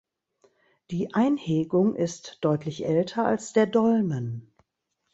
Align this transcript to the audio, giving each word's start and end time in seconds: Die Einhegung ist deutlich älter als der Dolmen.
Die 0.89 1.13
Einhegung 1.13 1.95
ist 1.95 2.39
deutlich 2.41 2.85
älter 2.87 3.23
als 3.23 3.53
der 3.53 3.67
Dolmen. 3.67 4.51